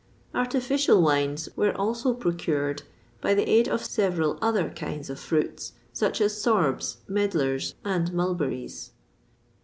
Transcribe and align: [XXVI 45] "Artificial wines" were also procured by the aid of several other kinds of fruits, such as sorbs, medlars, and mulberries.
[XXVI 0.01 0.31
45] 0.33 0.39
"Artificial 0.47 1.01
wines" 1.03 1.49
were 1.55 1.77
also 1.77 2.15
procured 2.15 2.81
by 3.21 3.35
the 3.35 3.47
aid 3.47 3.67
of 3.67 3.85
several 3.85 4.39
other 4.41 4.71
kinds 4.71 5.11
of 5.11 5.19
fruits, 5.19 5.73
such 5.93 6.19
as 6.19 6.33
sorbs, 6.41 6.97
medlars, 7.07 7.75
and 7.85 8.11
mulberries. 8.11 8.93